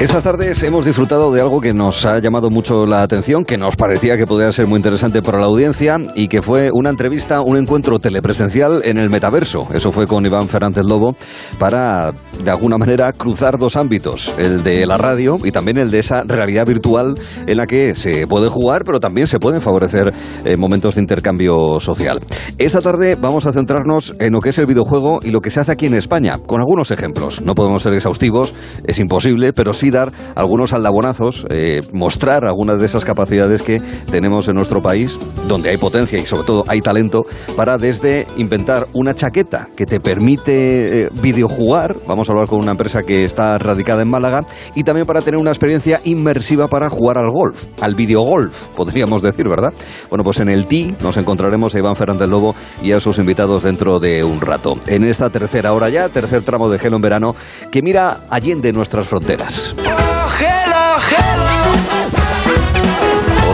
[0.00, 3.76] Estas tardes hemos disfrutado de algo que nos ha llamado mucho la atención, que nos
[3.76, 7.58] parecía que podía ser muy interesante para la audiencia y que fue una entrevista, un
[7.58, 9.68] encuentro telepresencial en el metaverso.
[9.74, 11.16] Eso fue con Iván Fernández Lobo
[11.58, 12.12] para,
[12.42, 16.22] de alguna manera, cruzar dos ámbitos, el de la radio y también el de esa
[16.22, 20.14] realidad virtual en la que se puede jugar, pero también se pueden favorecer
[20.46, 22.20] eh, momentos de intercambio social.
[22.56, 25.60] Esta tarde vamos a centrarnos en lo que es el videojuego y lo que se
[25.60, 27.42] hace aquí en España, con algunos ejemplos.
[27.42, 28.54] No podemos ser exhaustivos,
[28.86, 33.80] es imposible, pero sí dar algunos aldabonazos, eh, mostrar algunas de esas capacidades que
[34.10, 35.18] tenemos en nuestro país,
[35.48, 37.26] donde hay potencia y sobre todo hay talento,
[37.56, 42.72] para desde inventar una chaqueta que te permite eh, videojugar, vamos a hablar con una
[42.72, 44.40] empresa que está radicada en Málaga,
[44.74, 49.48] y también para tener una experiencia inmersiva para jugar al golf, al videogolf, podríamos decir,
[49.48, 49.72] ¿verdad?
[50.08, 53.62] Bueno, pues en el TI nos encontraremos a Iván Fernández Lobo y a sus invitados
[53.62, 54.74] dentro de un rato.
[54.86, 57.34] En esta tercera hora ya, tercer tramo de Gelo en verano,
[57.70, 59.74] que mira allende nuestras fronteras.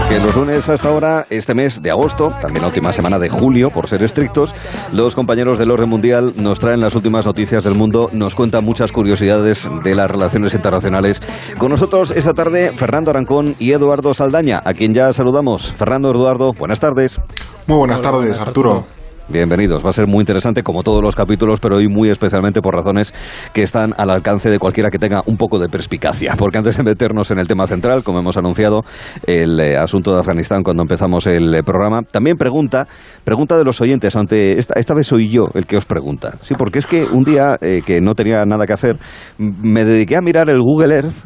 [0.06, 3.70] Porque los lunes hasta ahora, este mes de agosto, también la última semana de julio,
[3.70, 4.54] por ser estrictos,
[4.92, 8.92] los compañeros del orden mundial nos traen las últimas noticias del mundo, nos cuentan muchas
[8.92, 11.20] curiosidades de las relaciones internacionales.
[11.58, 15.72] Con nosotros esta tarde, Fernando Arancón y Eduardo Saldaña, a quien ya saludamos.
[15.72, 17.20] Fernando, Eduardo, buenas tardes.
[17.66, 18.86] Muy buenas tardes, Arturo.
[19.28, 19.84] Bienvenidos.
[19.84, 23.12] Va a ser muy interesante como todos los capítulos, pero hoy muy especialmente por razones
[23.52, 26.36] que están al alcance de cualquiera que tenga un poco de perspicacia.
[26.38, 28.82] Porque antes de meternos en el tema central, como hemos anunciado,
[29.26, 32.86] el eh, asunto de Afganistán cuando empezamos el eh, programa, también pregunta,
[33.24, 36.34] pregunta de los oyentes, ante esta, esta vez soy yo el que os pregunta.
[36.42, 38.96] Sí, porque es que un día eh, que no tenía nada que hacer,
[39.38, 41.24] me dediqué a mirar el Google Earth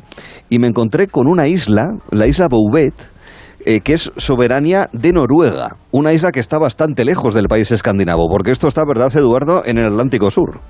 [0.49, 2.95] y me encontré con una isla, la isla Bouvet,
[3.65, 8.29] eh, que es soberanía de Noruega, una isla que está bastante lejos del país escandinavo,
[8.29, 10.61] porque esto está, ¿verdad, Eduardo?, en el Atlántico Sur.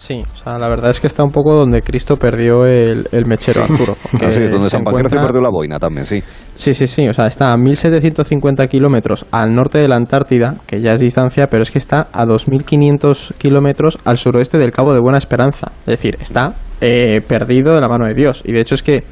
[0.00, 3.64] Sí, o sea, la verdad es que está un poco donde Cristo perdió el, mechero,
[3.64, 3.96] Arturo.
[4.26, 5.20] Así donde San encuentra...
[5.20, 6.22] perdió la boina también, sí.
[6.56, 10.80] Sí, sí, sí, o sea, está a 1.750 kilómetros al norte de la Antártida, que
[10.80, 15.00] ya es distancia, pero es que está a 2.500 kilómetros al suroeste del Cabo de
[15.00, 15.70] Buena Esperanza.
[15.80, 18.40] Es decir, está eh, perdido de la mano de Dios.
[18.46, 19.04] Y de hecho es que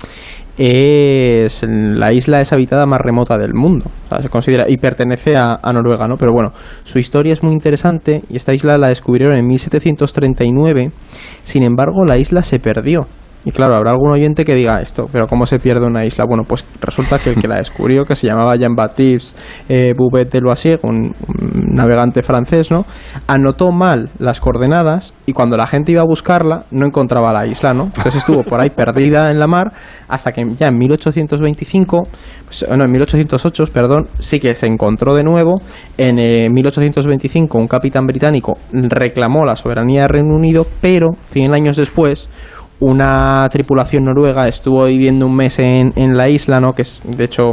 [0.59, 3.91] es la isla deshabitada más remota del mundo.
[4.21, 6.17] se considera y pertenece a, a, Noruega, ¿no?
[6.17, 6.53] Pero bueno,
[6.83, 10.91] su historia es muy interesante y esta isla la descubrieron en 1739.
[11.45, 13.07] Sin embargo, la isla se perdió.
[13.49, 16.27] Y claro, habrá algún oyente que diga esto, pero ¿cómo se pierde una isla?
[16.29, 19.39] Bueno, pues resulta que el que la descubrió, que se llamaba Jean-Baptiste
[19.71, 21.15] eh, Bouvet de Loisier, un,
[21.73, 22.85] navegante francés, ¿no?
[23.27, 27.73] Anotó mal las coordenadas y cuando la gente iba a buscarla no encontraba la isla,
[27.73, 27.85] ¿no?
[27.85, 29.73] Entonces estuvo por ahí perdida en la mar
[30.09, 32.07] hasta que ya en 1825,
[32.45, 35.55] pues, no, en 1808, perdón, sí que se encontró de nuevo.
[35.97, 36.17] En
[36.53, 42.29] 1825 eh, un capitán británico reclamó la soberanía del Reino Unido, pero 100 años después
[42.81, 46.73] una tripulación noruega estuvo viviendo un mes en, en la isla, ¿no?
[46.73, 47.51] que es de hecho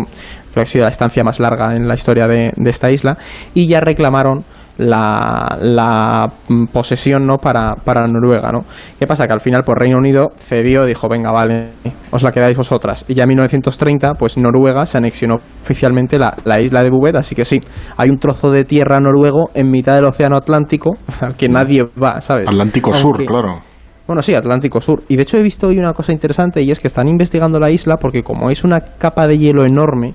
[0.55, 3.17] creo que ha sido la estancia más larga en la historia de, esta isla,
[3.53, 4.45] y ya reclamaron
[4.77, 6.27] la, la
[6.71, 7.37] posesión ¿no?
[7.37, 8.51] para, para Noruega.
[8.51, 8.61] ¿no?
[8.97, 9.27] ¿Qué pasa?
[9.27, 11.71] Que al final por Reino Unido cedió, dijo, venga, vale,
[12.11, 13.03] os la quedáis vosotras.
[13.07, 17.35] Y ya en 1930, pues Noruega se anexionó oficialmente la, la isla de Bouvet, así
[17.35, 17.59] que sí,
[17.97, 22.21] hay un trozo de tierra noruego en mitad del Océano Atlántico al que nadie va,
[22.21, 22.47] ¿sabes?
[22.47, 23.74] Atlántico Sur, claro.
[24.07, 25.03] Bueno, sí, Atlántico Sur.
[25.09, 27.71] Y de hecho he visto hoy una cosa interesante y es que están investigando la
[27.71, 30.13] isla porque como es una capa de hielo enorme,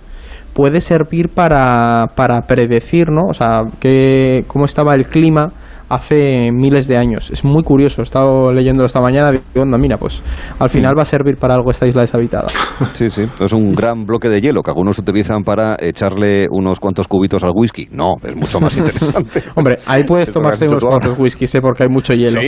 [0.55, 3.27] puede servir para, para predecir, ¿no?
[3.29, 5.53] O sea, que, cómo estaba el clima
[5.91, 7.31] hace miles de años.
[7.31, 10.23] Es muy curioso, he estado leyéndolo esta mañana digo, mira, pues
[10.59, 12.47] al final va a servir para algo esta isla deshabitada.
[12.95, 17.09] Sí, sí, es un gran bloque de hielo que algunos utilizan para echarle unos cuantos
[17.09, 17.89] cubitos al whisky.
[17.93, 19.43] No, es mucho más interesante.
[19.55, 22.41] Hombre, ahí puedes tomarte unos cuantos whisky, sé, porque hay mucho hielo.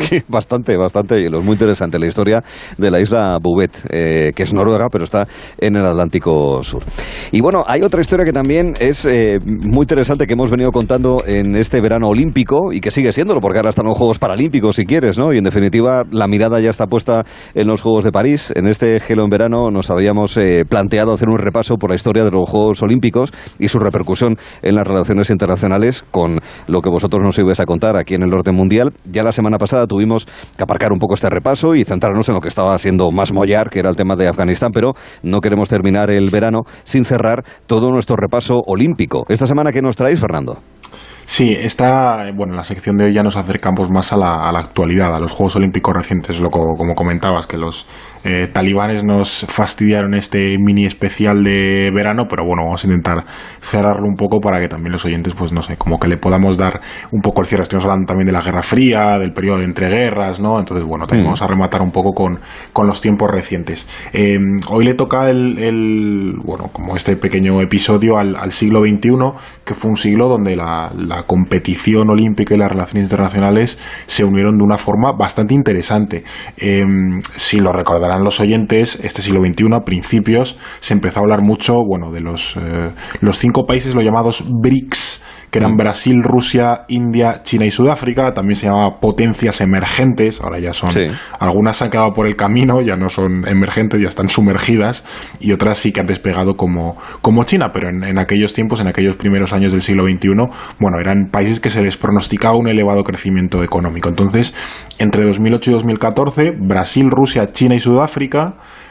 [0.00, 1.38] Sí, bastante, bastante hielo.
[1.38, 2.42] Es muy interesante la historia
[2.76, 5.26] de la isla Bouvet, eh, que es Noruega, pero está
[5.58, 6.82] en el Atlántico Sur.
[7.32, 11.22] Y bueno, hay otra historia que también es eh, muy interesante que hemos venido contando
[11.26, 14.84] en este verano olímpico y que sigue siéndolo, porque ahora están los Juegos Paralímpicos, si
[14.84, 15.32] quieres, ¿no?
[15.32, 17.24] Y en definitiva, la mirada ya está puesta
[17.54, 18.52] en los Juegos de París.
[18.54, 22.22] En este Gelo en verano nos habíamos eh, planteado hacer un repaso por la historia
[22.22, 26.38] de los Juegos Olímpicos y su repercusión en las relaciones internacionales con
[26.68, 28.92] lo que vosotros nos ibais a contar aquí en el orden mundial.
[29.10, 32.42] Ya la semana pasada tuvimos que aparcar un poco este repaso y centrarnos en lo
[32.42, 36.10] que estaba haciendo más mollar, que era el tema de Afganistán, pero no queremos terminar
[36.10, 39.24] el verano sin cerrar todo nuestro repaso olímpico.
[39.30, 40.58] Esta semana, ¿qué nos traéis, Fernando?
[41.28, 45.18] Sí, esta, bueno, la sección de hoy ya nos acercamos más a la, actualidad, a
[45.18, 47.84] los Juegos Olímpicos recientes, lo, como comentabas, que los
[48.24, 53.24] eh, talibanes nos fastidiaron este mini especial de verano, pero bueno, vamos a intentar
[53.60, 56.56] cerrarlo un poco para que también los oyentes, pues no sé, como que le podamos
[56.56, 56.80] dar
[57.12, 57.62] un poco el cierre.
[57.62, 60.58] Estamos hablando también de la Guerra Fría, del periodo de entreguerras, ¿no?
[60.58, 61.28] Entonces, bueno, también Mm.
[61.28, 62.38] vamos a rematar un poco con,
[62.72, 63.88] con los tiempos recientes.
[64.12, 64.38] Eh,
[64.70, 69.08] hoy le toca el, el, bueno, como este pequeño episodio al, al siglo XXI,
[69.64, 74.56] que fue un siglo donde la, la competición olímpica y las relaciones internacionales se unieron
[74.58, 76.24] de una forma bastante interesante.
[76.56, 76.84] Eh,
[77.36, 81.74] si lo recordarán los oyentes, este siglo XXI, a principios, se empezó a hablar mucho,
[81.86, 82.90] bueno, de los, eh,
[83.20, 88.34] los cinco países, los llamados BRICS, que eran Brasil, Rusia, India, China y Sudáfrica.
[88.34, 90.40] También se llamaba potencias emergentes.
[90.40, 90.90] Ahora ya son.
[90.92, 91.06] Sí.
[91.38, 95.04] Algunas se han quedado por el camino, ya no son emergentes, ya están sumergidas.
[95.40, 97.70] Y otras sí que han despegado como, como China.
[97.72, 100.28] Pero en, en aquellos tiempos, en aquellos primeros años del siglo XXI,
[100.78, 104.08] bueno, eran países que se les pronosticaba un elevado crecimiento económico.
[104.08, 104.52] Entonces,
[104.98, 107.95] entre 2008 y 2014, Brasil, Rusia, China y Sudáfrica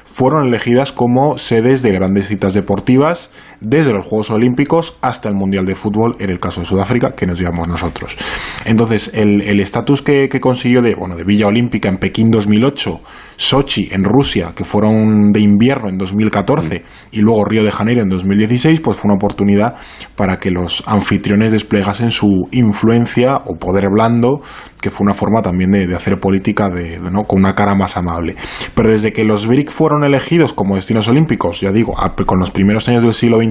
[0.05, 3.31] fueron elegidas como sedes de grandes citas deportivas
[3.61, 7.25] desde los Juegos Olímpicos hasta el Mundial de Fútbol en el caso de Sudáfrica que
[7.25, 8.17] nos llevamos nosotros.
[8.65, 12.99] Entonces el estatus que, que consiguió de, bueno, de Villa Olímpica en Pekín 2008,
[13.37, 18.09] Sochi en Rusia que fueron de invierno en 2014 y luego Río de Janeiro en
[18.09, 19.75] 2016 pues fue una oportunidad
[20.15, 24.41] para que los anfitriones desplegasen su influencia o poder blando
[24.81, 27.23] que fue una forma también de, de hacer política de, de, ¿no?
[27.23, 28.35] con una cara más amable.
[28.75, 32.51] Pero desde que los BRIC fueron elegidos como destinos olímpicos, ya digo, a- con los
[32.51, 33.41] primeros años del siglo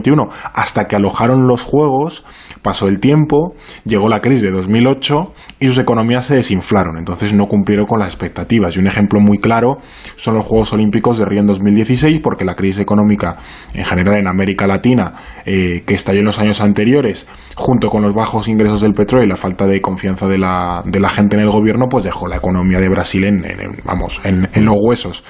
[0.54, 2.24] Hasta que alojaron los Juegos,
[2.62, 3.54] pasó el tiempo,
[3.84, 8.08] llegó la crisis de 2008 y sus economías se desinflaron, entonces no cumplieron con las
[8.08, 8.76] expectativas.
[8.76, 9.76] Y un ejemplo muy claro
[10.16, 13.36] son los Juegos Olímpicos de Río en 2016, porque la crisis económica
[13.74, 15.12] en general en América Latina,
[15.44, 19.28] eh, que estalló en los años anteriores, junto con los bajos ingresos del petróleo y
[19.28, 22.36] la falta de confianza de la, de la gente en el gobierno, pues dejó la
[22.36, 23.44] economía de Brasil en,
[23.84, 25.24] vamos, en los huesos.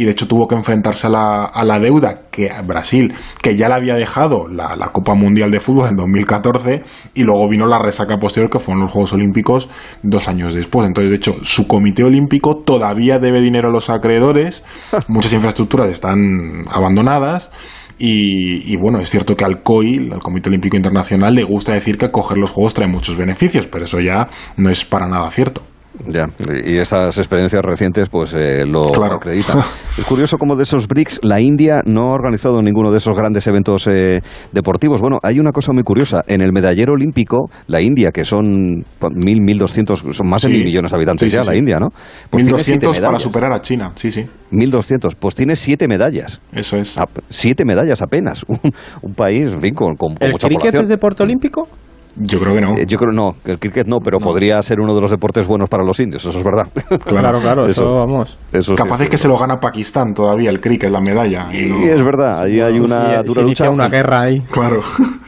[0.00, 3.12] Y de hecho tuvo que enfrentarse a la, a la deuda que Brasil,
[3.42, 6.80] que ya le había dejado la, la Copa Mundial de Fútbol en 2014,
[7.12, 9.68] y luego vino la resaca posterior, que fueron los Juegos Olímpicos
[10.02, 10.86] dos años después.
[10.88, 14.62] Entonces, de hecho, su comité olímpico todavía debe dinero a los acreedores,
[15.08, 17.52] muchas infraestructuras están abandonadas.
[17.98, 21.98] Y, y bueno, es cierto que al COI, al Comité Olímpico Internacional, le gusta decir
[21.98, 25.60] que coger los Juegos trae muchos beneficios, pero eso ya no es para nada cierto.
[26.08, 26.24] Ya,
[26.64, 29.16] y esas experiencias recientes pues eh, lo Claro.
[29.16, 29.58] acreditan.
[29.98, 33.46] Es curioso como de esos BRICS la India no ha organizado ninguno de esos grandes
[33.46, 34.20] eventos eh,
[34.52, 35.00] deportivos.
[35.00, 36.22] Bueno, hay una cosa muy curiosa.
[36.26, 38.82] En el medallero olímpico, la India, que son
[39.14, 41.50] mil, mil doscientos, son más de mil millones de habitantes Sí, sí, ya, sí.
[41.50, 41.88] la India, ¿no?
[42.30, 43.22] Pues siete 1200 para medallas.
[43.22, 46.40] superar a China, sí, sí, 1200, pues tiene siete medallas.
[46.52, 46.96] eso es.
[47.28, 48.44] Siete medallas apenas.
[48.48, 48.58] Un,
[49.02, 50.82] un país, en fin, con, con- con ¿El mucha cricket población.
[50.82, 51.68] es deporte olímpico?
[52.16, 52.74] Yo creo que no.
[52.76, 54.24] Eh, yo creo no, que el cricket no, pero No.
[54.26, 56.66] podría ser uno de los deportes buenos para los indios, eso es verdad.
[57.04, 57.94] Claro, claro, eso, Eso.
[57.94, 58.36] vamos.
[58.52, 61.46] Eso sí Capaz es es que se lo gana Pakistán todavía, el cricket, la medalla.
[61.52, 61.84] Y No.
[61.86, 63.70] es verdad, ahí hay una Sí, dura se inicia lucha.
[63.70, 64.40] una guerra ahí.
[64.50, 64.80] Claro.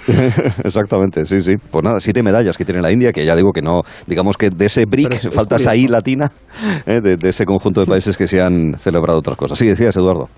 [0.64, 1.54] Exactamente, sí, sí.
[1.70, 4.50] Pues nada, siete medallas que tiene la India, que ya digo que no, digamos que
[4.50, 6.30] de ese BRIC es- es falta esa I latina,
[6.86, 9.58] eh, de, de ese conjunto de países que se han celebrado otras cosas.
[9.58, 10.28] Sí, decías, Eduardo.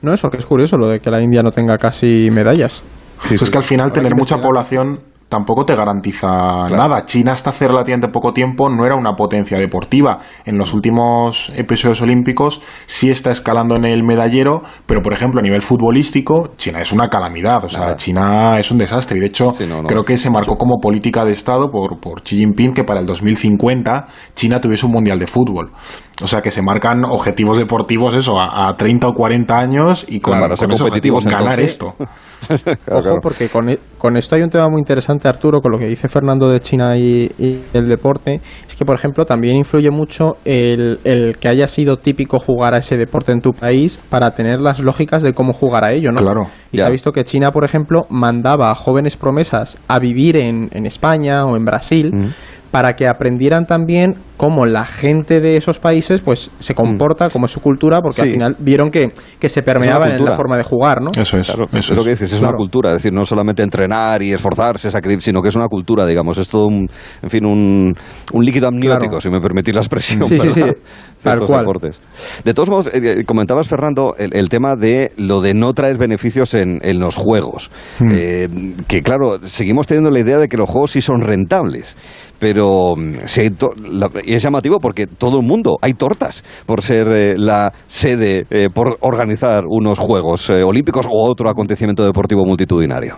[0.00, 2.82] No, eso que es curioso, lo de que la India no tenga casi medallas.
[3.24, 5.00] Sí, es que al final tener mucha población
[5.32, 6.28] tampoco te garantiza
[6.68, 7.06] nada.
[7.06, 10.18] China hasta hace relativamente poco tiempo no era una potencia deportiva.
[10.44, 15.42] En los últimos episodios olímpicos sí está escalando en el medallero, pero por ejemplo a
[15.42, 17.64] nivel futbolístico China es una calamidad.
[17.64, 17.96] O sea, Nada.
[17.96, 19.16] China es un desastre.
[19.16, 19.88] Y de hecho Sí, no, no.
[19.88, 23.06] creo que se marcó como política de Estado por, por Xi Jinping que para el
[23.06, 25.72] 2050 China tuviese un mundial de fútbol.
[26.22, 30.20] O sea que se marcan objetivos deportivos eso a, a 30 o 40 años y
[30.20, 31.72] con, Claro, para ser con ese objetivo, competitivos, ganar entonces.
[31.72, 31.94] esto.
[32.42, 33.18] Claro, Ojo, claro.
[33.22, 36.08] porque con, e- con esto hay un tema muy interesante, Arturo, con lo que dice
[36.08, 38.40] Fernando de China y, y el deporte.
[38.68, 42.78] Es que, por ejemplo, también influye mucho el, el que haya sido típico jugar a
[42.78, 46.16] ese deporte en tu país para tener las lógicas de cómo jugar a ello, ¿no?
[46.18, 46.42] Claro.
[46.72, 46.82] Y Ya.
[46.84, 50.84] se ha visto que China, por ejemplo, mandaba a jóvenes promesas a vivir en, en
[50.84, 52.26] España o en Brasil Mm.
[52.72, 57.52] Para que aprendieran también cómo la gente de esos países pues se comporta, cómo es
[57.52, 58.24] su cultura, porque Mm.
[58.24, 58.28] Sí.
[58.28, 61.10] al final vieron que, que se permeaba en la forma de jugar, ¿no?
[61.16, 61.46] Eso es.
[61.46, 62.54] Claro, eso es lo que dices, es Claro.
[62.54, 66.04] una cultura, es decir, no solamente entrenar y esforzarse, sacrificar, sino que es una cultura,
[66.06, 66.88] digamos, es todo un,
[67.22, 67.92] en fin, un,
[68.32, 69.20] un líquido amniótico, Claro.
[69.20, 70.24] si me permitís la expresión.
[70.24, 70.54] Sí, sí, ¿verdad?
[70.54, 70.60] sí,
[71.22, 71.60] tal Ciertos cual.
[71.60, 72.00] deportes.
[72.44, 75.98] De todos modos, eh, eh, comentabas, Fernando, el, el tema de lo de no traer
[75.98, 77.70] beneficios en, en los juegos.
[78.00, 78.10] Hmm.
[78.12, 78.48] Eh,
[78.88, 81.96] que claro, seguimos teniendo la idea de que los juegos sí son rentables.
[82.42, 83.50] Pero mm, si
[83.88, 88.46] la- y es llamativo porque todo el mundo hay tortas por ser eh, la sede,
[88.50, 93.14] eh, por organizar unos Juegos eh, Olímpicos o otro acontecimiento deportivo multitudinario.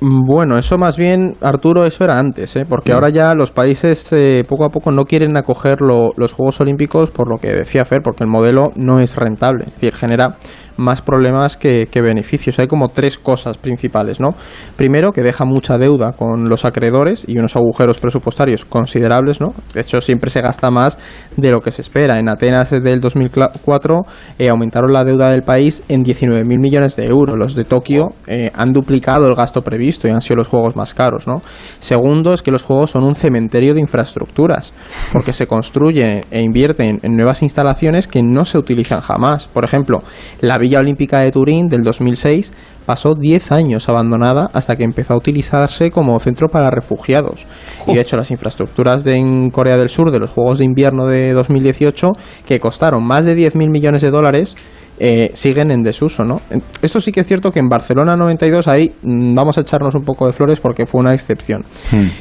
[0.00, 2.64] Bueno, eso más bien, Arturo, eso era antes, ¿eh?
[2.68, 7.10] porque ahora ya los países eh, poco a poco no quieren acoger los Juegos Olímpicos
[7.12, 10.36] por lo que decía Fer, porque el modelo no es rentable, es decir, genera
[10.76, 12.58] más problemas que, beneficios.
[12.58, 14.30] Hay como tres cosas principales, ¿no?
[14.76, 19.54] Primero, que deja mucha deuda con los acreedores y unos agujeros presupuestarios considerables, ¿no?
[19.72, 20.98] De hecho, siempre se gasta más
[21.36, 22.18] de lo que se espera.
[22.18, 24.02] En Atenas desde el 2004
[24.38, 27.36] eh, aumentaron la deuda del país en 19.000 millones de euros.
[27.38, 30.92] Los de Tokio eh, han duplicado el gasto previsto y han sido los juegos más
[30.92, 31.42] caros, ¿no?
[31.78, 34.72] Segundo, es que los juegos son un cementerio de infraestructuras,
[35.12, 39.46] porque se construyen e invierten en nuevas instalaciones que no se utilizan jamás.
[39.46, 40.02] Por ejemplo,
[40.40, 42.52] la Villa Olímpica de Turín del 2006
[42.86, 47.46] pasó 10 años abandonada hasta que empezó a utilizarse como centro para refugiados.
[47.86, 51.06] Y de hecho las infraestructuras de, en Corea del Sur de los Juegos de Invierno
[51.06, 52.14] de 2018,
[52.48, 54.56] que costaron más de 10.000 millones de dólares,
[54.98, 56.40] eh, siguen en desuso, ¿no?
[56.82, 60.02] Esto sí que es cierto que en Barcelona 92 ahí mm, vamos a echarnos un
[60.02, 61.64] poco de flores porque fue una excepción.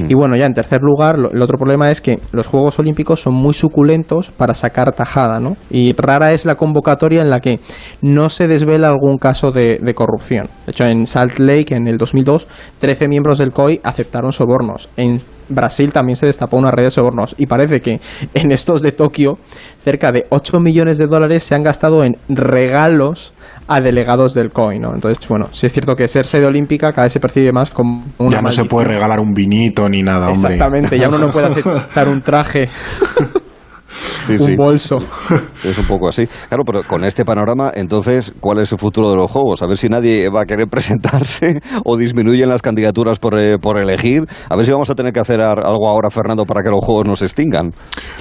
[0.07, 3.33] Y bueno, ya en tercer lugar, el otro problema es que los Juegos Olímpicos son
[3.33, 5.55] muy suculentos para sacar tajada, ¿no?
[5.69, 7.59] Y rara es la convocatoria en la que
[8.01, 10.47] no se desvela algún caso de, de corrupción.
[10.65, 12.47] De hecho, en Salt Lake, en el 2002,
[12.79, 14.89] 13 miembros del COI aceptaron sobornos.
[14.97, 15.17] En
[15.49, 17.99] Brasil también se destapó una red de sobornos y parece que
[18.33, 19.37] en estos de Tokio
[19.85, 23.33] cerca de 8 millones de dólares se han gastado en regalos
[23.67, 24.95] a delegados del COI, ¿no?
[24.95, 28.03] Entonces, bueno, si es cierto que ser sede olímpica cada vez se percibe más como
[28.17, 30.53] una Ya no se puede regalar un vinito ni nada, hombre.
[30.53, 32.67] Exactamente, ya uno no puede aceptar un traje
[34.29, 34.97] un bolso.
[35.63, 36.27] Es un poco así.
[36.47, 39.63] Claro, pero con este panorama, entonces, ¿cuál es el futuro de los juegos?
[39.63, 43.81] A ver si nadie va a querer presentarse o disminuyen las candidaturas por, eh, por
[43.81, 44.23] elegir.
[44.49, 47.07] A ver si vamos a tener que hacer algo ahora, Fernando, para que los juegos
[47.07, 47.71] no se extingan.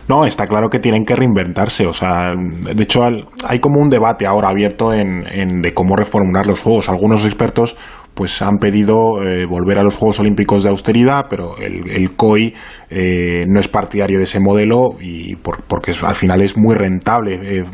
[0.09, 1.87] No, está claro que tienen que reinventarse.
[1.87, 3.02] O sea, de hecho,
[3.47, 6.88] hay como un debate ahora abierto en, en de cómo reformular los juegos.
[6.88, 7.76] Algunos expertos
[8.14, 12.54] pues han pedido eh, volver a los Juegos Olímpicos de austeridad, pero el, COI
[12.88, 17.64] eh, no es partidario de ese modelo y porque al final es muy rentable eh,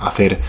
[0.00, 0.40] hacer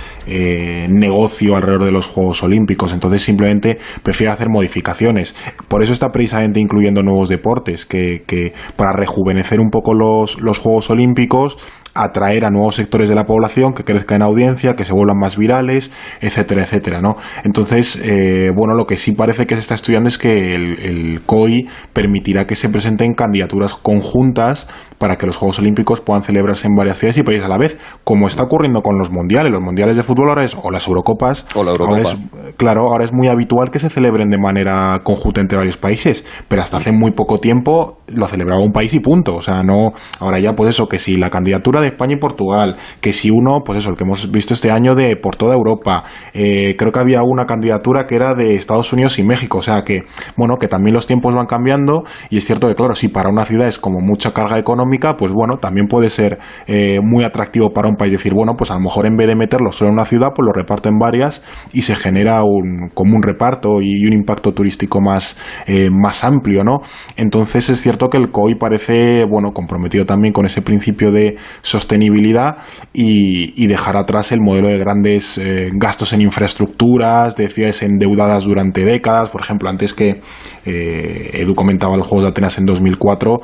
[0.89, 5.35] negocio alrededor de los Juegos Olímpicos, entonces simplemente prefiere hacer modificaciones.
[5.67, 10.59] Por eso está precisamente incluyendo nuevos deportes, que, que para rejuvenecer un poco los, los
[10.59, 11.57] Juegos Olímpicos
[12.03, 15.37] atraer a nuevos sectores de la población que crezcan en audiencia, que se vuelvan más
[15.37, 15.91] virales,
[16.21, 17.17] etcétera, etcétera, ¿no?
[17.43, 21.21] Entonces, eh, bueno, lo que sí parece que se está estudiando es que el, el,
[21.25, 26.75] COI permitirá que se presenten candidaturas conjuntas para que los Juegos Olímpicos puedan celebrarse en
[26.75, 29.51] varias ciudades y países a la vez, como está ocurriendo con los mundiales.
[29.51, 31.97] Los mundiales de fútbol ahora es, o las Eurocopas, o la Eurocopa.
[31.97, 32.17] Ahora es,
[32.57, 36.61] claro, ahora es muy habitual que se celebren de manera conjunta entre varios países, pero
[36.61, 39.35] hasta hace muy poco tiempo lo celebraba un país y punto.
[39.35, 42.75] O sea, no, ahora ya pues eso, que si la candidatura de España y Portugal,
[43.01, 46.03] que si uno, pues eso, el que hemos visto este año de por toda Europa,
[46.33, 49.83] eh, creo que había una candidatura que era de Estados Unidos y México, o sea
[49.83, 50.03] que,
[50.37, 53.45] bueno, que también los tiempos van cambiando y es cierto que, claro, si para una
[53.45, 57.87] ciudad es como mucha carga económica, pues bueno, también puede ser eh, muy atractivo para
[57.87, 60.05] un país decir, bueno, pues a lo mejor en vez de meterlo solo en una
[60.05, 61.41] ciudad, pues lo reparto en varias
[61.73, 66.63] y se genera un, como un reparto y un impacto turístico más, eh, más amplio,
[66.63, 66.79] ¿no?
[67.17, 71.78] Entonces es cierto que el COI parece, bueno, comprometido también con ese principio de sostenibilidad
[72.93, 78.83] y, dejar atrás el modelo de grandes eh, gastos en infraestructuras, de ciudades endeudadas durante
[78.83, 79.29] décadas.
[79.29, 80.21] Por ejemplo, antes que
[80.65, 83.37] eh, Edu comentaba los Juegos de Atenas en 2004,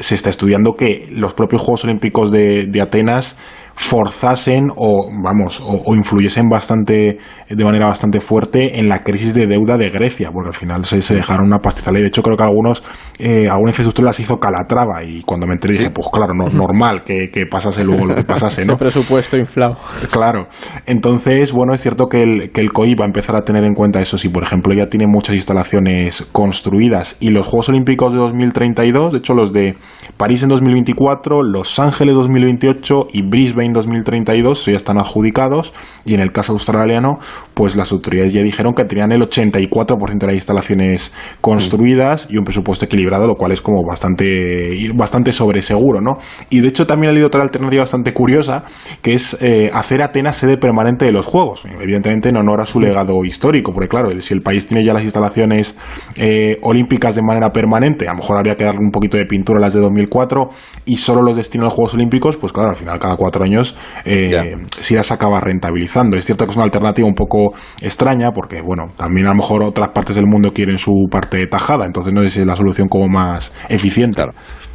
[0.00, 3.36] se está estudiando que los propios Juegos Olímpicos de Atenas
[3.78, 7.16] forzasen o vamos o, influyesen bastante
[7.48, 11.00] de manera bastante fuerte en la crisis de deuda de Grecia porque al final se,
[11.00, 12.82] se dejaron una pastizal y de hecho creo que algunos
[13.20, 15.04] eh, alguna infraestructura las hizo Calatrava.
[15.04, 18.24] Y cuando me enteré dije pues claro no, normal que, que, pasase luego lo que
[18.24, 19.76] pasase no presupuesto inflado.
[20.10, 20.48] Claro.
[20.84, 23.74] Entonces bueno es cierto que el, que el COI va a empezar a tener en
[23.74, 24.18] cuenta eso.
[24.18, 29.18] Si por ejemplo ya tiene muchas instalaciones construidas y los Juegos Olímpicos de 2032 de
[29.18, 29.76] hecho los de
[30.16, 35.72] París en 2024 Los Ángeles 2028 y Brisbane 2032 ya están adjudicados
[36.04, 37.18] y en el caso australiano
[37.54, 42.44] pues las autoridades ya dijeron que tenían el 84% de las instalaciones construidas y un
[42.44, 46.18] presupuesto equilibrado, lo cual es como bastante, bastante sobreseguro, ¿no?
[46.50, 48.64] Y de hecho también ha habido otra alternativa bastante curiosa,
[49.02, 52.80] que es eh, hacer Atenas sede permanente de los Juegos, evidentemente en honor a su
[52.80, 55.76] legado histórico, porque claro, si el país tiene ya las instalaciones
[56.16, 59.58] eh, olímpicas de manera permanente, a lo mejor habría que darle un poquito de pintura
[59.58, 60.48] a las de 2004
[60.86, 63.57] y solo los destina a los Juegos Olímpicos, pues claro, al final cada cuatro años
[64.04, 66.16] eh, si las acaba rentabilizando.
[66.16, 69.62] Es cierto que es una alternativa un poco extraña porque, bueno, también a lo mejor
[69.62, 73.52] otras partes del mundo quieren su parte tajada, entonces no es la solución como más
[73.68, 74.22] eficiente.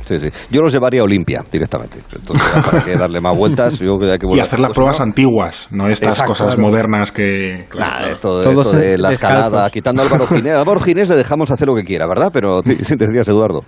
[0.06, 0.30] Sí, sí.
[0.50, 2.00] Yo los llevaría a Olimpia directamente.
[2.16, 3.80] Entonces, para que darle más vueltas.
[3.80, 7.66] Yo que y hacer las pruebas antiguas, no estas cosas modernas que.
[7.70, 8.42] Claro, Esto,
[8.72, 10.56] de la escalada, quitando a Álvaro Ginés.
[10.56, 12.30] A Álvaro Ginés le dejamos hacer lo que quiera, ¿verdad?
[12.34, 13.64] Pero sí, sí te decías, Eduardo.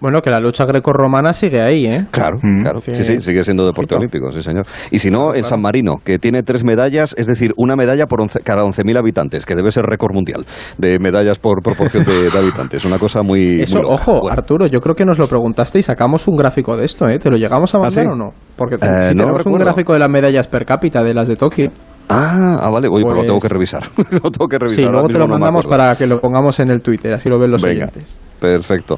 [0.00, 2.06] Bueno, que la lucha grecorromana sigue ahí, ¿eh?
[2.10, 2.62] Claro, mm.
[2.62, 2.80] claro.
[2.80, 4.66] Sí, sí, sigue siendo deporte olímpico, sí, señor.
[4.90, 8.20] Y si no, en San Marino, que tiene tres medallas, es decir, una medalla por
[8.44, 10.44] cada 11.000 habitantes, que debe ser récord mundial
[10.78, 12.84] de medallas por proporción de, habitantes.
[12.84, 13.60] Una cosa muy.
[13.62, 17.08] Eso, ojo, Arturo, yo creo que nos lo preguntaste y sacamos un gráfico de esto,
[17.08, 17.18] ¿eh?
[17.18, 18.30] ¿Te lo llegamos a ¿Ah, mandar o no?
[18.56, 21.70] Porque eh, si tenemos un gráfico de las medallas per cápita de las de Tokio.
[22.08, 23.82] Ah, ah, vale, Oye, pues lo tengo que pues revisar.
[24.22, 24.84] lo tengo que revisar.
[24.84, 27.50] Sí, luego te lo mandamos para que lo pongamos en el Twitter, así lo ven
[27.50, 28.16] los oyentes.
[28.38, 28.96] Perfecto.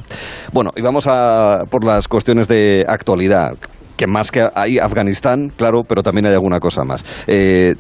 [0.53, 3.55] Bueno, y vamos a por las cuestiones de actualidad
[3.97, 7.05] que más que hay Afganistán, claro, pero también hay alguna cosa más.
[7.27, 7.75] Eh,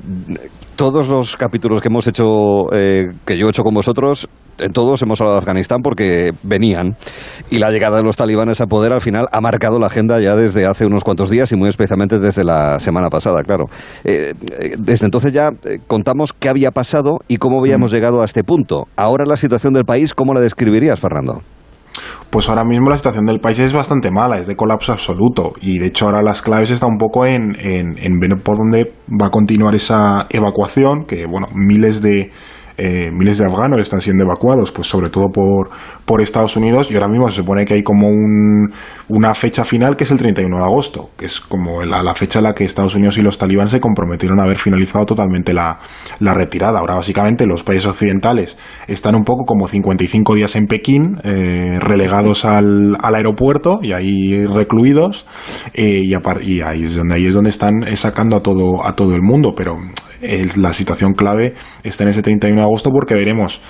[0.76, 4.28] todos los capítulos que hemos hecho, eh, que yo he hecho con vosotros,
[4.72, 6.96] todos hemos hablado de Afganistán porque venían
[7.50, 10.36] y la llegada de los talibanes a poder al final ha marcado la agenda ya
[10.36, 13.66] desde hace unos cuantos días y muy especialmente desde la semana pasada, claro.
[14.04, 14.34] Eh,
[14.78, 15.50] desde entonces ya
[15.86, 17.94] contamos qué había pasado y cómo habíamos mm.
[17.94, 18.84] llegado a este punto.
[18.96, 21.42] Ahora la situación del país, ¿cómo la describirías, Fernando?
[22.30, 25.52] Pues ahora mismo la situación del país es bastante mala, es de colapso absoluto.
[25.60, 28.92] Y de hecho ahora las claves están un poco en, en, en ver por dónde
[29.08, 32.32] va a continuar esa evacuación, que bueno, miles de
[32.76, 35.70] eh, miles de afganos están siendo evacuados, pues sobre todo por,
[36.04, 38.72] por Estados Unidos, y ahora mismo se supone que hay como un,
[39.08, 42.40] una fecha final que es el 31 de agosto, que es como la, la, fecha
[42.40, 45.78] en la que Estados Unidos y los talibán se comprometieron a haber finalizado totalmente la,
[46.20, 46.80] la retirada.
[46.80, 52.44] Ahora básicamente los países occidentales están un poco como 55 días en Pekín, eh, relegados
[52.44, 55.26] al, al, aeropuerto y ahí recluidos,
[55.74, 59.14] eh, y, y, ahí es donde ahí es donde están sacando a todo, a todo
[59.14, 59.76] el mundo, pero
[60.56, 63.60] la situación clave está en ese 31 de agosto porque veremos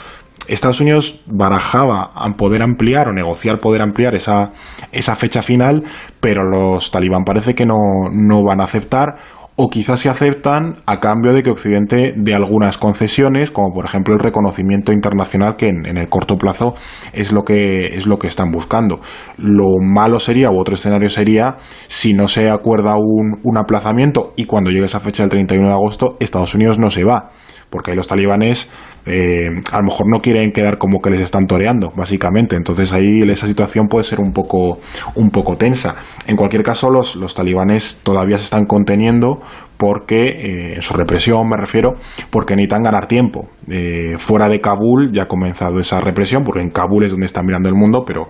[0.47, 4.53] Estados Unidos barajaba poder ampliar o negociar poder ampliar esa,
[4.93, 5.85] esa fecha final,
[6.21, 7.77] pero los talibán parece que no,
[8.13, 9.17] no van a aceptar
[9.57, 14.15] o quizás se aceptan a cambio de que Occidente dé algunas concesiones, como por ejemplo
[14.15, 16.75] el reconocimiento internacional que en, el corto plazo
[17.13, 19.01] es lo que es lo que están buscando.
[19.39, 21.57] Lo malo sería, u otro escenario sería,
[21.87, 25.75] si no se acuerda un, un aplazamiento y cuando llegue esa fecha del 31 de
[25.75, 27.31] agosto, Estados Unidos no se va,
[27.75, 28.71] porque ahí los talibanes
[29.05, 32.55] eh, a lo mejor no quieren quedar como que les están toreando, básicamente.
[32.55, 34.79] Entonces ahí esa situación puede ser un poco,
[35.17, 35.97] un poco tensa.
[36.29, 39.41] En cualquier caso, los, los talibanes todavía se están conteniendo
[39.77, 41.95] porque, eh, en su represión me refiero,
[42.31, 43.49] porque necesitan ganar tiempo.
[43.69, 47.43] Eh, fuera de Kabul ya ha comenzado esa represión, porque en Kabul es donde está
[47.43, 48.29] mirando el mundo, pero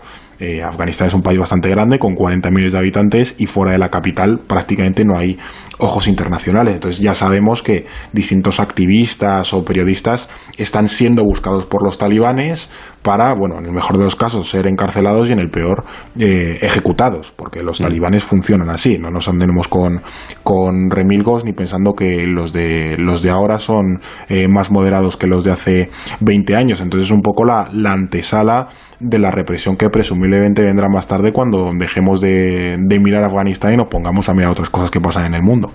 [0.65, 3.89] Afganistán es un país bastante grande, con 40 millones de habitantes, y fuera de la
[3.89, 5.39] capital prácticamente no hay
[5.79, 6.75] ojos internacionales.
[6.75, 12.71] Entonces ya sabemos que distintos activistas o periodistas están siendo buscados por los talibanes
[13.03, 15.85] para, bueno, en el mejor de los casos ser encarcelados y en el peor
[16.19, 17.85] eh, ejecutados, porque los mm.
[17.85, 20.01] talibanes funcionan así, no nos andemos con,
[20.43, 25.27] con remilgos ni pensando que los de, los de ahora son eh, más moderados que
[25.27, 26.81] los de hace 20 años.
[26.81, 28.69] Entonces un poco la, la antesala
[29.01, 29.85] de la represión que
[30.25, 34.71] presumiblemente vendrá más tarde cuando dejemos de, mirar Afganistán y nos pongamos a mirar otras
[34.71, 35.71] cosas que pasan en el mundo.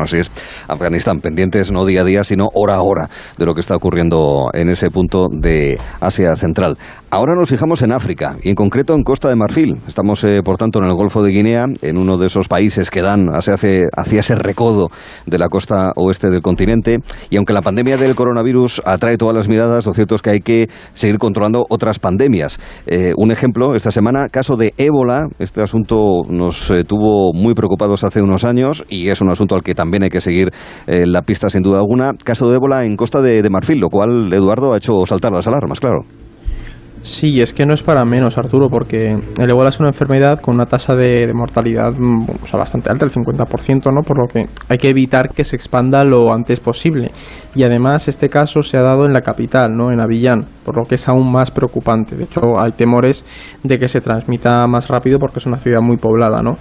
[0.00, 0.30] Así es.
[0.68, 4.50] Afganistán, pendientes no día a día, sino hora a hora de lo que está ocurriendo
[4.52, 6.78] en ese punto de Asia Central.
[7.14, 9.76] Ahora nos fijamos en África y en concreto en Costa de Marfil.
[9.86, 13.02] Estamos, eh, por tanto, en el Golfo de Guinea, en uno de esos países que
[13.02, 14.88] dan hacia, hacia ese recodo
[15.26, 17.00] de la costa oeste del continente.
[17.28, 20.40] Y aunque la pandemia del coronavirus atrae todas las miradas, lo cierto es que hay
[20.40, 22.58] que seguir controlando otras pandemias.
[22.86, 25.28] Eh, un ejemplo, esta semana, caso de ébola.
[25.38, 29.62] Este asunto nos eh, tuvo muy preocupados hace unos años y es una asunto al
[29.62, 30.48] que también hay que seguir
[30.86, 32.12] eh, la pista sin duda alguna.
[32.24, 35.78] Caso de ébola en Costa de, Marfil, lo cual Eduardo ha hecho saltar las alarmas,
[35.78, 36.06] claro.
[37.02, 40.54] Sí, es que no es para menos, Arturo, porque el ébola es una enfermedad con
[40.54, 44.02] una tasa de, mortalidad mm, bastante alta, el 50%, ¿no?
[44.02, 47.10] Por lo que hay que evitar que se expanda lo antes posible.
[47.56, 49.90] Y además este caso se ha dado en la capital, ¿no?
[49.90, 52.14] En Avillán, por lo que es aún más preocupante.
[52.14, 53.24] De hecho, hay temores
[53.64, 56.56] de que se transmita más rápido porque es una ciudad muy poblada, ¿no?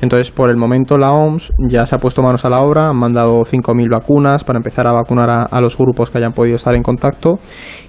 [0.00, 2.96] Entonces, por el momento, la OMS ya se ha puesto manos a la obra, han
[2.96, 6.82] mandado 5.000 vacunas para empezar a vacunar a, los grupos que hayan podido estar en
[6.82, 7.38] contacto.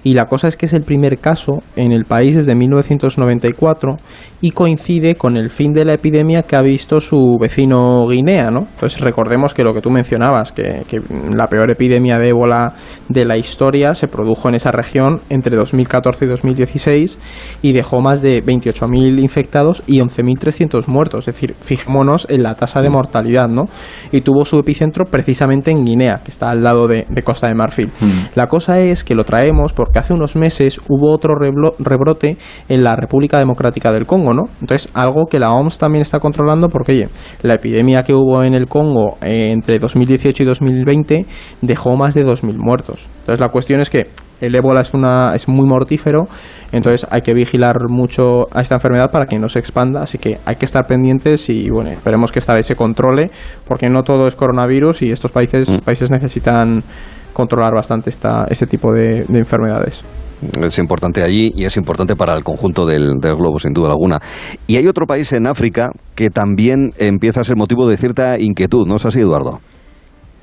[0.04, 3.96] Y la cosa es que es el primer caso en el país desde 1994
[4.42, 8.66] y coincide con el fin de la epidemia que ha visto su vecino Guinea, ¿no?
[8.74, 11.00] Entonces, recordemos que lo que tú mencionabas, que, que
[11.34, 12.74] la peor epidemia de ébola
[13.08, 17.18] de la historia se produjo en esa región entre 2014 y 2016
[17.62, 21.20] y dejó más de 28.000 infectados y 11.300 muertos.
[21.20, 23.64] Es decir, fijemos en la tasa de mortalidad, ¿no?
[24.10, 27.90] Y tuvo su epicentro precisamente en Guinea, que está al lado de, Costa de Marfil.
[28.00, 28.20] Mm.
[28.34, 32.36] La cosa es que lo traemos porque hace unos meses hubo otro rebrote
[32.68, 34.52] en la República Democrática del Congo, Congo, ¿no?
[34.60, 37.08] Entonces, algo que la OMS también está controlando porque, oye,
[37.42, 41.26] la epidemia que hubo en el Congo eh, entre 2018 y 2020
[41.60, 43.06] dejó más de 2.000 muertos.
[43.20, 44.06] Entonces, la cuestión es que
[44.40, 46.24] el ébola es, una, es muy mortífero,
[46.72, 50.38] entonces hay que vigilar mucho a esta enfermedad para que no se expanda, así que
[50.44, 53.30] hay que estar pendientes y bueno, esperemos que esta vez se controle,
[53.68, 55.84] porque no todo es coronavirus y estos países, mm.
[55.84, 56.82] países necesitan
[57.32, 60.02] controlar bastante esta, este tipo de, enfermedades
[60.60, 64.20] es importante allí y es importante para el conjunto del, del, globo, sin duda alguna.
[64.66, 68.86] Y hay otro país en África que también empieza a ser motivo de cierta inquietud,
[68.86, 69.60] ¿no es así, Eduardo?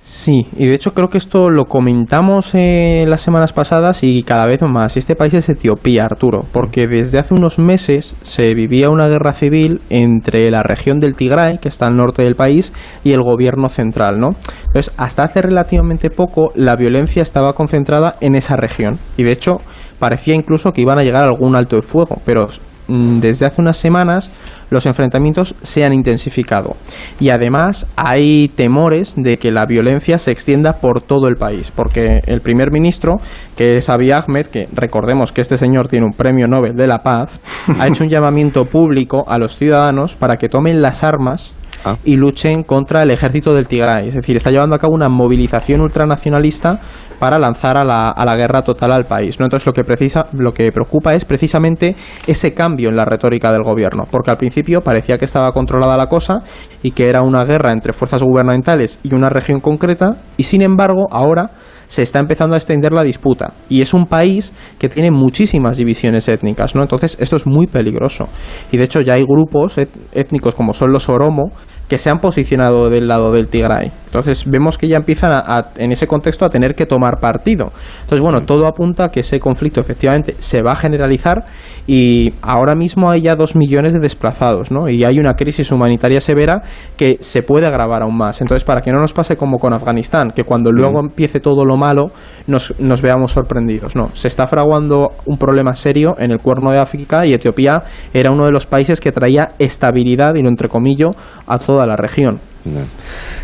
[0.09, 4.47] Sí, y de hecho creo que esto lo comentamos eh, las semanas pasadas y cada
[4.47, 4.97] vez más.
[4.97, 9.81] Este país es Etiopía, Arturo, porque desde hace unos meses se vivía una guerra civil
[9.91, 14.19] entre la región del Tigray, que está al norte del país, y el gobierno central,
[14.19, 14.29] ¿no?
[14.65, 19.57] Entonces, hasta hace relativamente poco la violencia estaba concentrada en esa región y de hecho
[19.99, 22.47] parecía incluso que iban a llegar a algún alto de fuego, pero
[22.88, 24.31] mm, desde hace unas semanas
[24.69, 26.75] los enfrentamientos se han intensificado.
[27.19, 32.19] Y además hay temores de que la violencia se extienda por todo el país, porque
[32.25, 33.17] el primer ministro,
[33.55, 36.99] que es Abiy Ahmed, que recordemos que este señor tiene un premio Nobel de la
[36.99, 37.39] Paz,
[37.79, 41.51] ha hecho un llamamiento público a los ciudadanos para que tomen las armas
[41.83, 41.97] ah.
[42.05, 44.09] y luchen contra el ejército del Tigray.
[44.09, 46.79] Es decir, está llevando a cabo una movilización ultranacionalista
[47.19, 49.39] para lanzar a la, a la guerra total al país.
[49.39, 49.45] ¿no?
[49.45, 53.63] Entonces lo que, precisa, lo que preocupa es precisamente ese cambio en la retórica del
[53.63, 56.39] gobierno, porque al principio parecía que estaba controlada la cosa
[56.82, 61.08] y que era una guerra entre fuerzas gubernamentales y una región concreta, y sin embargo
[61.12, 61.51] ahora
[61.89, 66.29] se está empezando a extender la disputa y es un país que tiene muchísimas divisiones
[66.29, 66.84] étnicas, ¿no?
[66.84, 68.27] Entonces esto es muy peligroso
[68.71, 69.75] y de hecho ya hay grupos
[70.13, 71.51] étnicos como son los Oromo
[71.89, 73.91] que se han posicionado del lado del Tigray.
[74.06, 77.71] Entonces vemos que ya empiezan a, en ese contexto a tener que tomar partido.
[78.02, 81.45] Entonces bueno, todo apunta a que ese conflicto efectivamente se va a generalizar
[81.88, 84.88] y ahora mismo hay ya dos millones de desplazados, ¿no?
[84.88, 86.62] Y hay una crisis humanitaria severa
[86.95, 88.41] que se puede agravar aún más.
[88.41, 91.75] Entonces para que no nos pase como con Afganistán, que cuando luego empiece todo lo
[91.75, 92.12] malo
[92.45, 94.10] nos, nos veamos sorprendidos, no.
[94.13, 97.82] Se está fraguando un problema serio en el cuerno de África y Etiopía
[98.13, 101.12] era uno de los países que traía estabilidad y lo entrecomillo
[101.47, 102.39] a toda la región.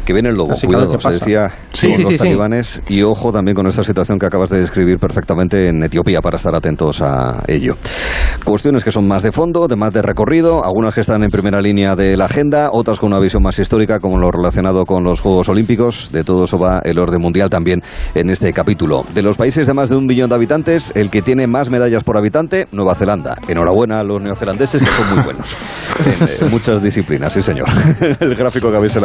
[0.06, 1.52] Que viene el lobo, cuidado, se decía
[1.82, 5.82] con los talibanes y ojo también con esta situación que acabas de describir perfectamente en
[5.82, 7.76] Etiopía para estar atentos a ello.
[8.44, 11.60] Cuestiones que son más de fondo, de más de recorrido, algunas que están en primera
[11.60, 15.22] línea de la agenda, otras con una visión más histórica como lo relacionado con los
[15.22, 16.12] Juegos Olímpicos.
[16.12, 17.82] De todo eso va el orden mundial también
[18.14, 19.06] en este capítulo.
[19.16, 22.04] De los países de más de un millón de habitantes, el que tiene más medallas
[22.04, 23.38] por habitante, Nueva Zelanda.
[23.48, 25.56] Enhorabuena a los neozelandeses que son muy buenos
[26.42, 27.68] en, muchas disciplinas, sí señor.
[28.20, 29.05] el gráfico que habéis elaborado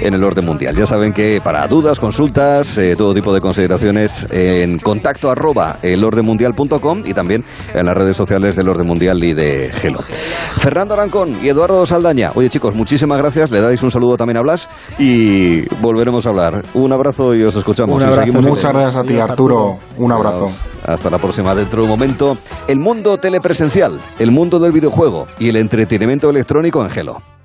[0.00, 0.76] en el orden mundial.
[0.76, 7.02] Ya saben que para dudas, consultas, eh, todo tipo de consideraciones, en contacto arroba elordenmundial.com
[7.04, 10.00] y también en las redes sociales del Orden Mundial y de Gelo.
[10.58, 12.32] Fernando Arancón y Eduardo Saldaña.
[12.34, 13.50] Oye chicos, muchísimas gracias.
[13.50, 16.62] Le dais un saludo también a Blas y volveremos a hablar.
[16.74, 18.02] Un abrazo y os escuchamos.
[18.04, 19.78] Muchas gracias a ti, Arturo.
[19.96, 20.46] Un abrazo.
[20.86, 21.54] Hasta la próxima.
[21.54, 22.36] Dentro de un momento,
[22.68, 27.39] el mundo telepresencial, el mundo del videojuego y el entretenimiento electrónico en Gelo.